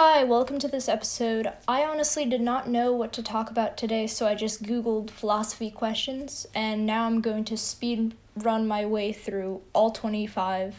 Hi, 0.00 0.22
welcome 0.22 0.60
to 0.60 0.68
this 0.68 0.88
episode. 0.88 1.52
I 1.66 1.82
honestly 1.82 2.24
did 2.24 2.40
not 2.40 2.68
know 2.68 2.92
what 2.92 3.12
to 3.14 3.20
talk 3.20 3.50
about 3.50 3.76
today, 3.76 4.06
so 4.06 4.28
I 4.28 4.36
just 4.36 4.62
Googled 4.62 5.10
philosophy 5.10 5.72
questions, 5.72 6.46
and 6.54 6.86
now 6.86 7.04
I'm 7.06 7.20
going 7.20 7.44
to 7.46 7.56
speed 7.56 8.14
run 8.36 8.68
my 8.68 8.86
way 8.86 9.12
through 9.12 9.60
all 9.72 9.90
25. 9.90 10.76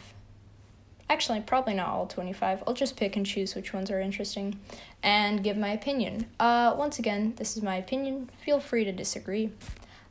Actually, 1.10 1.40
probably 1.42 1.74
not 1.74 1.88
all 1.88 2.06
25. 2.06 2.62
I'll 2.66 2.72
just 2.72 2.96
pick 2.96 3.14
and 3.14 3.26
choose 3.26 3.54
which 3.54 3.74
ones 3.74 3.90
are 3.90 4.00
interesting 4.00 4.58
and 5.02 5.44
give 5.44 5.58
my 5.58 5.68
opinion. 5.68 6.24
Uh, 6.40 6.74
once 6.74 6.98
again, 6.98 7.34
this 7.36 7.58
is 7.58 7.62
my 7.62 7.76
opinion. 7.76 8.30
Feel 8.42 8.58
free 8.58 8.84
to 8.86 8.92
disagree. 8.92 9.50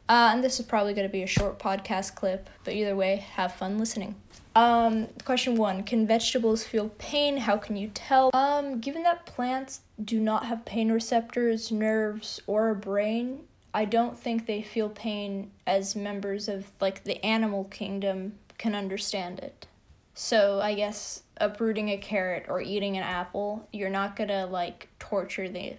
Uh, 0.10 0.32
and 0.34 0.44
this 0.44 0.60
is 0.60 0.66
probably 0.66 0.96
going 0.96 1.08
to 1.08 1.12
be 1.12 1.22
a 1.22 1.28
short 1.28 1.60
podcast 1.60 2.16
clip, 2.16 2.50
but 2.64 2.74
either 2.74 2.96
way, 2.96 3.18
have 3.18 3.54
fun 3.54 3.78
listening. 3.78 4.16
Um, 4.56 5.08
question 5.24 5.56
one 5.56 5.84
Can 5.84 6.08
vegetables 6.08 6.64
feel 6.64 6.90
pain? 6.98 7.38
How 7.38 7.58
can 7.58 7.78
you 7.78 7.92
tell? 7.94 8.32
Um, 8.34 8.80
given 8.80 9.04
that 9.04 9.28
plants 9.28 9.82
do 10.04 10.20
not 10.20 10.48
have 10.48 10.66
pain 10.66 10.92
receptors, 10.92 11.72
nerves, 11.72 12.42
or 12.48 12.70
a 12.70 12.76
brain, 12.76 13.42
I 13.72 13.86
don't 13.86 14.18
think 14.18 14.48
they 14.48 14.64
feel 14.64 14.90
pain 14.90 15.52
as 15.68 15.96
members 15.96 16.48
of 16.48 16.66
like 16.82 17.04
the 17.04 17.24
animal 17.24 17.66
kingdom 17.66 18.34
can 18.58 18.74
understand 18.74 19.40
it. 19.40 19.68
So 20.16 20.60
I 20.60 20.74
guess 20.74 21.22
uprooting 21.38 21.90
a 21.90 21.98
carrot 21.98 22.48
or 22.50 22.62
eating 22.62 22.98
an 22.98 23.04
apple, 23.04 23.68
you're 23.72 23.90
not 23.92 24.16
gonna 24.16 24.48
like 24.48 24.90
torture 24.98 25.48
the 25.48 25.76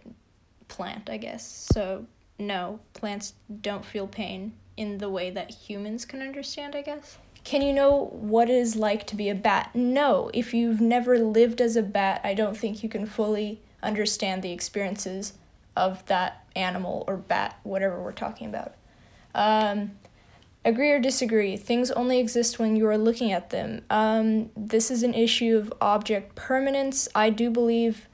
plant, 0.68 1.10
I 1.10 1.16
guess. 1.16 1.66
So 1.72 2.06
no, 2.40 2.80
plants 2.94 3.34
don't 3.60 3.84
feel 3.84 4.06
pain 4.06 4.52
in 4.76 4.98
the 4.98 5.10
way 5.10 5.30
that 5.30 5.50
humans 5.50 6.04
can 6.04 6.22
understand, 6.22 6.74
I 6.74 6.82
guess. 6.82 7.18
Can 7.44 7.62
you 7.62 7.72
know 7.72 8.10
what 8.12 8.50
it 8.50 8.56
is 8.56 8.76
like 8.76 9.06
to 9.08 9.16
be 9.16 9.28
a 9.28 9.34
bat? 9.34 9.70
No. 9.74 10.30
If 10.34 10.52
you've 10.52 10.80
never 10.80 11.18
lived 11.18 11.60
as 11.60 11.76
a 11.76 11.82
bat, 11.82 12.20
I 12.22 12.34
don't 12.34 12.56
think 12.56 12.82
you 12.82 12.88
can 12.88 13.06
fully 13.06 13.60
understand 13.82 14.42
the 14.42 14.52
experiences 14.52 15.34
of 15.76 16.04
that 16.06 16.44
animal 16.54 17.04
or 17.06 17.16
bat, 17.16 17.58
whatever 17.62 18.00
we're 18.02 18.12
talking 18.12 18.48
about. 18.48 18.74
Um, 19.34 19.92
agree 20.64 20.90
or 20.90 21.00
disagree? 21.00 21.56
Things 21.56 21.90
only 21.92 22.18
exist 22.18 22.58
when 22.58 22.76
you 22.76 22.86
are 22.86 22.98
looking 22.98 23.32
at 23.32 23.50
them. 23.50 23.82
Um, 23.88 24.50
this 24.56 24.90
is 24.90 25.02
an 25.02 25.14
issue 25.14 25.56
of 25.56 25.72
object 25.80 26.34
permanence. 26.34 27.08
I 27.14 27.30
do 27.30 27.50
believe 27.50 28.06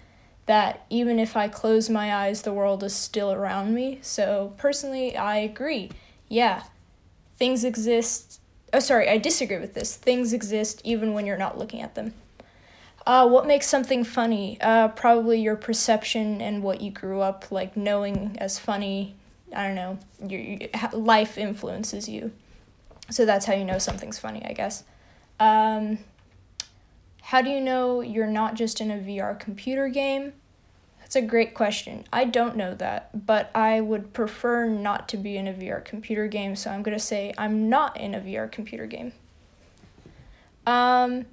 that 0.46 0.86
even 0.90 1.18
if 1.18 1.36
I 1.36 1.48
close 1.48 1.90
my 1.90 2.14
eyes, 2.14 2.42
the 2.42 2.52
world 2.52 2.82
is 2.82 2.94
still 2.94 3.32
around 3.32 3.74
me. 3.74 3.98
So, 4.02 4.54
personally, 4.56 5.16
I 5.16 5.36
agree. 5.38 5.90
Yeah, 6.28 6.64
things 7.36 7.64
exist 7.64 8.40
Oh, 8.72 8.78
sorry, 8.78 9.08
I 9.08 9.18
disagree 9.18 9.58
with 9.58 9.74
this. 9.74 9.96
Things 9.96 10.32
exist 10.32 10.82
even 10.84 11.14
when 11.14 11.24
you're 11.24 11.38
not 11.38 11.56
looking 11.56 11.80
at 11.80 11.94
them. 11.94 12.14
Uh, 13.06 13.26
what 13.26 13.46
makes 13.46 13.68
something 13.68 14.02
funny? 14.02 14.58
Uh, 14.60 14.88
probably 14.88 15.40
your 15.40 15.56
perception 15.56 16.42
and 16.42 16.62
what 16.62 16.80
you 16.80 16.90
grew 16.90 17.20
up 17.20 17.50
like 17.52 17.76
knowing 17.76 18.36
as 18.38 18.58
funny. 18.58 19.14
I 19.54 19.66
don't 19.66 19.76
know. 19.76 19.98
Your, 20.26 20.40
your 20.40 20.68
life 20.92 21.38
influences 21.38 22.08
you, 22.08 22.32
so 23.08 23.24
that's 23.24 23.46
how 23.46 23.54
you 23.54 23.64
know 23.64 23.78
something's 23.78 24.18
funny, 24.18 24.44
I 24.44 24.52
guess. 24.52 24.82
Um, 25.38 25.98
how 27.26 27.42
do 27.42 27.50
you 27.50 27.60
know 27.60 28.02
you're 28.02 28.24
not 28.24 28.54
just 28.54 28.80
in 28.80 28.88
a 28.88 28.94
VR 28.94 29.36
computer 29.36 29.88
game? 29.88 30.32
That's 31.00 31.16
a 31.16 31.22
great 31.22 31.54
question. 31.54 32.04
I 32.12 32.24
don't 32.24 32.56
know 32.56 32.72
that, 32.76 33.26
but 33.26 33.50
I 33.52 33.80
would 33.80 34.12
prefer 34.12 34.66
not 34.66 35.08
to 35.08 35.16
be 35.16 35.36
in 35.36 35.48
a 35.48 35.52
VR 35.52 35.84
computer 35.84 36.28
game, 36.28 36.54
so 36.54 36.70
I'm 36.70 36.84
going 36.84 36.96
to 36.96 37.02
say 37.02 37.34
I'm 37.36 37.68
not 37.68 37.96
in 37.96 38.14
a 38.14 38.20
VR 38.20 38.50
computer 38.50 38.86
game. 38.86 39.12
Um, 40.68 41.26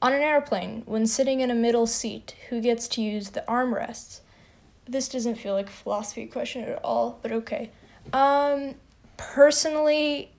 on 0.00 0.12
an 0.12 0.22
airplane, 0.22 0.84
when 0.86 1.04
sitting 1.04 1.40
in 1.40 1.50
a 1.50 1.54
middle 1.54 1.88
seat, 1.88 2.36
who 2.48 2.60
gets 2.60 2.86
to 2.88 3.02
use 3.02 3.30
the 3.30 3.42
armrests? 3.48 4.20
This 4.86 5.08
doesn't 5.08 5.34
feel 5.34 5.54
like 5.54 5.68
a 5.68 5.72
philosophy 5.72 6.26
question 6.26 6.62
at 6.62 6.80
all, 6.84 7.18
but 7.22 7.32
okay. 7.32 7.70
Um, 8.12 8.76
personally, 9.16 10.30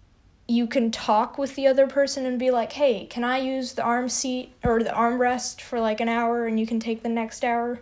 you 0.47 0.67
can 0.67 0.91
talk 0.91 1.37
with 1.37 1.55
the 1.55 1.65
other 1.65 1.87
person 1.87 2.25
and 2.25 2.37
be 2.37 2.51
like, 2.51 2.73
hey, 2.73 3.05
can 3.05 3.23
I 3.23 3.39
use 3.39 3.73
the 3.73 3.83
arm 3.83 4.09
seat 4.09 4.53
or 4.63 4.83
the 4.83 4.91
armrest 4.91 5.59
for 5.59 5.79
like 5.79 5.99
an 5.99 6.09
hour 6.09 6.45
and 6.45 6.59
you 6.59 6.67
can 6.67 6.79
take 6.79 7.01
the 7.01 7.09
next 7.09 7.43
hour? 7.43 7.79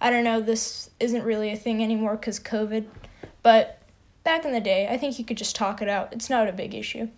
I 0.00 0.08
don't 0.08 0.24
know, 0.24 0.40
this 0.40 0.90
isn't 0.98 1.24
really 1.24 1.50
a 1.52 1.56
thing 1.56 1.82
anymore 1.82 2.16
because 2.16 2.40
COVID, 2.40 2.86
but 3.42 3.82
back 4.24 4.46
in 4.46 4.52
the 4.52 4.60
day, 4.60 4.88
I 4.88 4.96
think 4.96 5.18
you 5.18 5.26
could 5.26 5.36
just 5.36 5.54
talk 5.54 5.82
it 5.82 5.88
out. 5.88 6.12
It's 6.12 6.30
not 6.30 6.48
a 6.48 6.52
big 6.52 6.74
issue. 6.74 7.08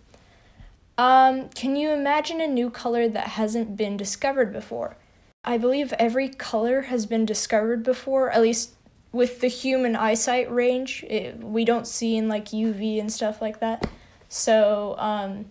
Um, 0.97 1.49
can 1.49 1.77
you 1.77 1.91
imagine 1.91 2.41
a 2.41 2.47
new 2.47 2.69
color 2.69 3.07
that 3.07 3.29
hasn't 3.29 3.77
been 3.77 3.95
discovered 3.95 4.51
before? 4.51 4.97
I 5.45 5.57
believe 5.57 5.93
every 5.93 6.29
color 6.29 6.83
has 6.83 7.05
been 7.05 7.25
discovered 7.25 7.83
before, 7.83 8.29
at 8.31 8.41
least 8.41 8.73
with 9.11 9.39
the 9.39 9.47
human 9.47 9.95
eyesight 9.95 10.51
range. 10.51 11.03
It, 11.03 11.37
we 11.39 11.63
don't 11.65 11.87
see 11.87 12.17
in 12.17 12.27
like 12.27 12.45
UV 12.45 12.99
and 12.99 13.11
stuff 13.11 13.41
like 13.41 13.59
that. 13.61 13.87
So, 14.35 14.95
um, 14.97 15.45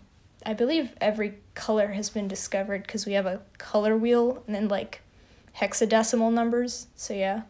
I 0.44 0.54
believe 0.54 0.96
every 1.00 1.34
color 1.54 1.92
has 1.92 2.10
been 2.10 2.26
discovered 2.26 2.82
because 2.82 3.06
we 3.06 3.12
have 3.12 3.26
a 3.26 3.40
color 3.56 3.96
wheel 3.96 4.42
and 4.44 4.56
then 4.56 4.66
like 4.66 5.02
hexadecimal 5.58 6.32
numbers. 6.32 6.88
So, 6.96 7.14
yeah. 7.14 7.42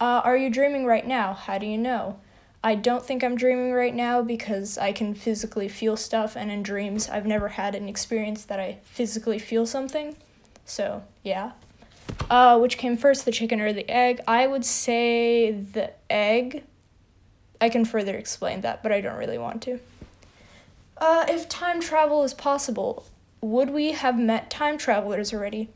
Uh, 0.00 0.22
are 0.24 0.38
you 0.38 0.48
dreaming 0.48 0.86
right 0.86 1.06
now? 1.06 1.34
How 1.34 1.58
do 1.58 1.66
you 1.66 1.76
know? 1.76 2.18
I 2.62 2.76
don't 2.76 3.04
think 3.04 3.22
I'm 3.22 3.36
dreaming 3.36 3.72
right 3.74 3.94
now 3.94 4.22
because 4.22 4.78
I 4.78 4.92
can 4.92 5.12
physically 5.12 5.68
feel 5.68 5.98
stuff, 5.98 6.34
and 6.34 6.50
in 6.50 6.62
dreams, 6.62 7.10
I've 7.10 7.26
never 7.26 7.48
had 7.48 7.74
an 7.74 7.86
experience 7.86 8.42
that 8.46 8.58
I 8.58 8.78
physically 8.84 9.38
feel 9.38 9.66
something. 9.66 10.16
So, 10.64 11.02
yeah. 11.22 11.52
Uh, 12.30 12.58
which 12.58 12.78
came 12.78 12.96
first, 12.96 13.26
the 13.26 13.32
chicken 13.32 13.60
or 13.60 13.74
the 13.74 13.88
egg? 13.90 14.22
I 14.26 14.46
would 14.46 14.64
say 14.64 15.50
the 15.50 15.92
egg. 16.08 16.64
I 17.60 17.68
can 17.68 17.84
further 17.84 18.16
explain 18.16 18.62
that, 18.62 18.82
but 18.82 18.92
I 18.92 19.02
don't 19.02 19.18
really 19.18 19.36
want 19.36 19.60
to. 19.64 19.78
Uh, 20.96 21.24
if 21.28 21.48
time 21.48 21.80
travel 21.80 22.22
is 22.22 22.34
possible, 22.34 23.04
would 23.40 23.70
we 23.70 23.92
have 23.92 24.18
met 24.18 24.50
time 24.50 24.78
travelers 24.78 25.32
already? 25.32 25.68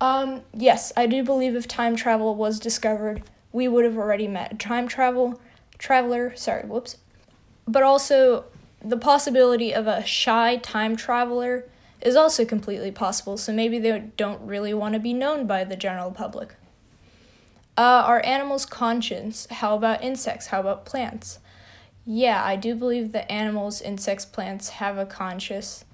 Um, 0.00 0.42
yes, 0.52 0.92
I 0.96 1.06
do 1.06 1.24
believe 1.24 1.56
if 1.56 1.66
time 1.66 1.96
travel 1.96 2.34
was 2.34 2.60
discovered, 2.60 3.22
we 3.52 3.66
would 3.66 3.84
have 3.84 3.96
already 3.96 4.28
met 4.28 4.58
time 4.58 4.86
travel 4.86 5.40
traveler, 5.78 6.34
sorry, 6.36 6.64
whoops. 6.66 6.96
But 7.66 7.82
also 7.82 8.44
the 8.84 8.96
possibility 8.96 9.74
of 9.74 9.86
a 9.86 10.04
shy 10.04 10.56
time 10.56 10.96
traveler 10.96 11.64
is 12.00 12.14
also 12.14 12.44
completely 12.44 12.92
possible, 12.92 13.36
so 13.36 13.52
maybe 13.52 13.78
they 13.78 13.98
don't 14.16 14.40
really 14.46 14.72
want 14.72 14.94
to 14.94 15.00
be 15.00 15.12
known 15.12 15.46
by 15.46 15.64
the 15.64 15.76
general 15.76 16.12
public. 16.12 16.54
Uh, 17.76 18.02
are 18.06 18.24
animals 18.24 18.66
conscious? 18.66 19.46
How 19.50 19.76
about 19.76 20.02
insects? 20.02 20.48
How 20.48 20.60
about 20.60 20.84
plants? 20.84 21.38
Yeah, 22.10 22.42
I 22.42 22.56
do 22.56 22.74
believe 22.74 23.12
that 23.12 23.30
animals, 23.30 23.82
insects, 23.82 24.24
plants 24.24 24.70
have 24.70 24.96
a 24.96 25.04
conscious 25.04 25.84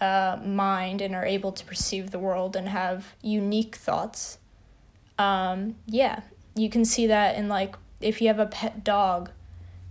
uh, 0.00 0.38
mind 0.42 1.02
and 1.02 1.14
are 1.14 1.26
able 1.26 1.52
to 1.52 1.62
perceive 1.66 2.12
the 2.12 2.18
world 2.18 2.56
and 2.56 2.66
have 2.66 3.14
unique 3.20 3.76
thoughts. 3.76 4.38
Um, 5.18 5.76
yeah, 5.84 6.20
you 6.54 6.70
can 6.70 6.86
see 6.86 7.06
that 7.08 7.36
in 7.36 7.48
like 7.48 7.76
if 8.00 8.22
you 8.22 8.28
have 8.28 8.38
a 8.38 8.46
pet 8.46 8.82
dog, 8.82 9.32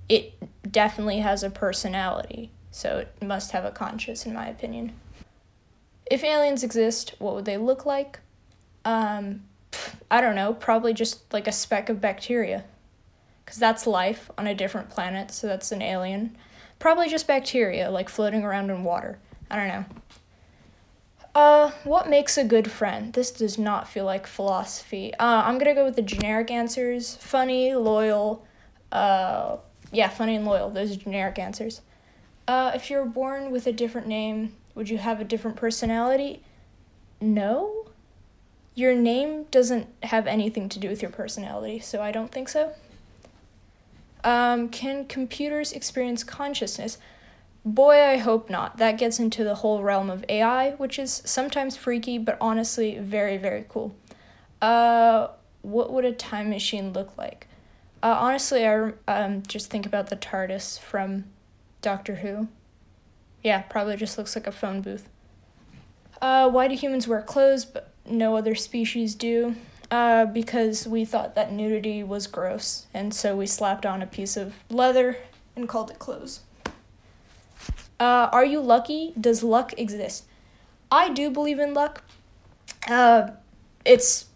it 0.10 0.34
definitely 0.72 1.20
has 1.20 1.44
a 1.44 1.52
personality, 1.52 2.50
so 2.72 2.98
it 2.98 3.24
must 3.24 3.52
have 3.52 3.64
a 3.64 3.70
conscious, 3.70 4.26
in 4.26 4.34
my 4.34 4.48
opinion. 4.48 4.94
If 6.10 6.24
aliens 6.24 6.64
exist, 6.64 7.14
what 7.20 7.36
would 7.36 7.46
they 7.46 7.58
look 7.58 7.86
like? 7.86 8.22
Um, 8.84 9.44
I 10.10 10.20
don't 10.20 10.34
know, 10.34 10.52
probably 10.52 10.96
just 10.96 11.32
like 11.32 11.48
a 11.48 11.52
speck 11.52 11.90
of 11.90 12.02
bacteria. 12.02 12.64
Because 13.50 13.60
that's 13.62 13.88
life 13.88 14.30
on 14.38 14.46
a 14.46 14.54
different 14.54 14.92
planet, 14.92 15.32
so 15.32 15.48
that's 15.48 15.72
an 15.72 15.82
alien. 15.82 16.38
Probably 16.78 17.10
just 17.10 17.26
bacteria, 17.26 17.90
like 17.90 18.08
floating 18.08 18.44
around 18.44 18.70
in 18.70 18.84
water. 18.84 19.18
I 19.50 19.56
don't 19.56 19.68
know. 19.70 19.86
Uh, 21.34 21.72
what 21.84 22.08
makes 22.08 22.38
a 22.38 22.44
good 22.44 22.70
friend? 22.70 23.12
This 23.14 23.32
does 23.32 23.58
not 23.58 23.88
feel 23.88 24.06
like 24.06 24.28
philosophy. 24.28 25.16
Uh, 25.16 25.42
I'm 25.48 25.58
gonna 25.58 25.74
go 25.74 25.84
with 25.84 25.96
the 25.96 26.04
generic 26.04 26.52
answers. 26.52 27.16
Funny, 27.16 27.74
loyal, 27.74 28.46
uh, 28.92 29.58
yeah, 29.92 30.10
funny 30.10 30.36
and 30.36 30.46
loyal. 30.46 30.70
Those 30.70 30.92
are 30.92 31.00
generic 31.00 31.40
answers. 31.40 31.82
Uh, 32.48 32.74
if 32.76 32.92
you 32.92 32.98
were 32.98 33.06
born 33.06 33.50
with 33.50 33.66
a 33.66 33.72
different 33.72 34.06
name, 34.06 34.54
would 34.76 34.92
you 34.92 35.00
have 35.00 35.20
a 35.20 35.24
different 35.24 35.58
personality? 35.58 36.44
No. 37.20 37.88
Your 38.76 38.94
name 38.94 39.46
doesn't 39.46 39.88
have 40.04 40.28
anything 40.28 40.70
to 40.70 40.78
do 40.78 40.88
with 40.88 41.02
your 41.02 41.10
personality, 41.10 41.80
so 41.80 42.00
I 42.00 42.12
don't 42.12 42.32
think 42.32 42.48
so. 42.48 42.74
Um, 44.24 44.70
can 44.70 45.06
computers 45.06 45.72
experience 45.72 46.24
consciousness? 46.24 46.98
Boy, 47.66 48.02
I 48.02 48.18
hope 48.18 48.50
not. 48.50 48.78
That 48.78 48.98
gets 48.98 49.20
into 49.20 49.44
the 49.44 49.56
whole 49.56 49.84
realm 49.84 50.10
of 50.10 50.26
AI, 50.30 50.72
which 50.72 50.98
is 50.98 51.22
sometimes 51.26 51.78
freaky, 51.78 52.18
but 52.18 52.38
honestly 52.40 52.98
very, 52.98 53.38
very 53.38 53.66
cool. 53.68 53.96
Uh, 54.62 55.28
what 55.62 55.92
would 55.92 56.06
a 56.06 56.12
time 56.12 56.50
machine 56.50 56.94
look 56.94 57.18
like? 57.18 57.48
Uh, 58.02 58.16
honestly, 58.18 58.66
I 58.66 58.94
um, 59.08 59.44
just 59.46 59.70
think 59.70 59.86
about 59.86 60.08
the 60.08 60.16
TARDIS 60.16 60.80
from 60.80 61.26
Doctor 61.82 62.16
Who. 62.16 62.48
Yeah, 63.44 63.62
probably 63.64 63.98
just 63.98 64.18
looks 64.18 64.36
like 64.36 64.48
a 64.48 64.52
phone 64.52 64.82
booth. 64.82 65.10
Uh, 66.22 66.50
why 66.50 66.68
do 66.68 66.76
humans 66.76 67.08
wear 67.08 67.22
clothes 67.22 67.66
but 67.66 67.94
no 68.06 68.36
other 68.36 68.56
species 68.56 69.16
do? 69.16 69.56
Uh, 69.92 70.26
because 70.26 70.88
we 70.88 71.06
thought 71.06 71.36
that 71.36 71.52
nudity 71.52 72.04
was 72.04 72.28
gross, 72.28 72.86
and 72.94 73.14
so 73.14 73.36
we 73.36 73.46
slapped 73.46 73.86
on 73.86 74.02
a 74.02 74.08
piece 74.08 74.38
of 74.38 74.56
leather 74.70 75.18
and 75.56 75.68
called 75.68 75.92
it 75.92 76.00
clothes. 76.00 76.42
Uh, 78.00 78.30
are 78.32 78.46
you 78.46 78.62
lucky? 78.62 79.14
Does 79.20 79.44
luck 79.44 79.74
exist? 79.78 80.26
I 80.92 81.10
do 81.10 81.30
believe 81.30 81.60
in 81.60 81.74
luck. 81.74 82.04
Uh, 82.88 83.32
it's 83.84 84.28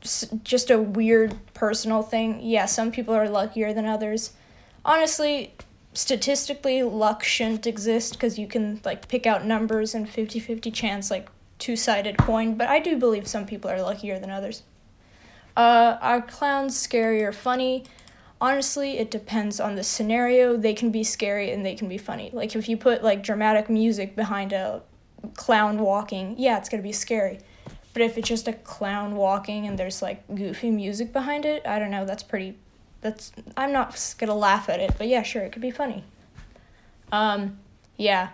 just 0.44 0.70
a 0.70 0.82
weird 0.82 1.36
personal 1.54 2.02
thing. 2.02 2.40
Yeah, 2.42 2.66
some 2.66 2.92
people 2.92 3.14
are 3.14 3.30
luckier 3.30 3.74
than 3.74 3.86
others. 3.86 4.34
Honestly, 4.84 5.54
statistically, 5.94 6.84
luck 6.84 7.24
shouldn't 7.24 7.66
exist 7.66 8.14
because 8.14 8.38
you 8.38 8.48
can 8.48 8.82
like 8.84 9.08
pick 9.08 9.26
out 9.26 9.46
numbers 9.46 9.96
and 9.96 10.08
50-50 10.08 10.74
chance 10.74 11.10
like 11.10 11.30
two-sided 11.60 12.18
coin, 12.18 12.56
but 12.56 12.68
I 12.68 12.80
do 12.80 12.98
believe 12.98 13.28
some 13.28 13.46
people 13.46 13.70
are 13.72 13.82
luckier 13.82 14.20
than 14.20 14.30
others. 14.30 14.64
Uh, 15.56 15.98
are 16.02 16.22
clowns 16.22 16.78
scary 16.78 17.24
or 17.24 17.32
funny? 17.32 17.84
Honestly, 18.42 18.98
it 18.98 19.10
depends 19.10 19.60
on 19.60 19.76
the 19.76 19.84
scenario. 19.84 20.58
They 20.58 20.74
can 20.74 20.92
be 20.92 21.04
scary 21.04 21.52
and 21.52 21.66
they 21.66 21.76
can 21.76 21.88
be 21.88 21.98
funny. 21.98 22.30
Like 22.34 22.56
if 22.56 22.68
you 22.68 22.76
put 22.76 23.04
like 23.04 23.24
dramatic 23.24 23.70
music 23.70 24.16
behind 24.16 24.52
a 24.52 24.82
clown 25.36 25.80
walking, 25.80 26.36
yeah, 26.38 26.58
it's 26.58 26.70
gonna 26.70 26.84
be 26.84 26.92
scary. 26.92 27.40
But 27.94 28.02
if 28.02 28.18
it's 28.18 28.28
just 28.28 28.48
a 28.48 28.54
clown 28.54 29.16
walking 29.16 29.68
and 29.68 29.78
there's 29.78 30.02
like 30.02 30.28
goofy 30.34 30.72
music 30.72 31.14
behind 31.14 31.46
it, 31.46 31.66
I 31.66 31.80
don't 31.80 31.92
know, 31.92 32.06
that's 32.06 32.24
pretty 32.24 32.58
that's 33.02 33.32
I'm 33.56 33.72
not 33.72 34.16
gonna 34.18 34.36
laugh 34.36 34.68
at 34.70 34.80
it, 34.80 34.92
but 34.98 35.08
yeah, 35.08 35.24
sure, 35.24 35.44
it 35.44 35.52
could 35.52 35.62
be 35.62 35.72
funny. 35.72 36.04
Um, 37.12 37.60
yeah. 37.96 38.30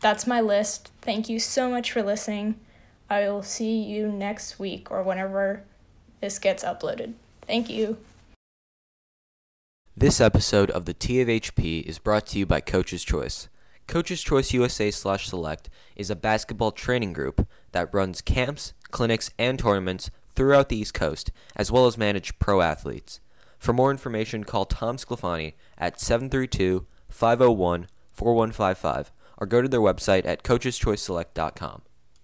That's 0.00 0.26
my 0.26 0.40
list. 0.40 0.90
Thank 1.00 1.28
you 1.28 1.38
so 1.38 1.70
much 1.70 1.90
for 1.90 2.02
listening. 2.02 2.60
I 3.08 3.28
will 3.28 3.42
see 3.42 3.80
you 3.80 4.08
next 4.08 4.58
week 4.58 4.90
or 4.90 5.02
whenever 5.02 5.62
this 6.20 6.38
gets 6.38 6.64
uploaded. 6.64 7.14
Thank 7.46 7.70
you. 7.70 7.98
This 9.96 10.20
episode 10.20 10.70
of 10.70 10.84
the 10.84 10.92
T 10.92 11.20
of 11.20 11.28
HP 11.28 11.82
is 11.84 11.98
brought 11.98 12.26
to 12.26 12.38
you 12.38 12.44
by 12.46 12.60
Coach's 12.60 13.02
Choice. 13.02 13.48
Coach's 13.86 14.22
Choice 14.22 14.52
USA 14.52 14.90
slash 14.90 15.28
Select 15.28 15.70
is 15.94 16.10
a 16.10 16.16
basketball 16.16 16.72
training 16.72 17.12
group 17.12 17.48
that 17.72 17.94
runs 17.94 18.20
camps, 18.20 18.74
clinics, 18.90 19.30
and 19.38 19.58
tournaments 19.58 20.10
throughout 20.34 20.68
the 20.68 20.76
East 20.76 20.92
Coast, 20.92 21.30
as 21.54 21.72
well 21.72 21.86
as 21.86 21.96
manage 21.96 22.38
pro 22.38 22.60
athletes. 22.60 23.20
For 23.58 23.72
more 23.72 23.90
information, 23.90 24.44
call 24.44 24.66
Tom 24.66 24.96
Sclafani 24.96 25.54
at 25.78 26.00
732 26.00 26.86
501 27.08 27.86
4155 28.12 29.12
or 29.38 29.46
go 29.46 29.62
to 29.62 29.68
their 29.68 29.80
website 29.80 30.26
at 30.26 30.42
coacheschoiceselect.com. 30.42 31.82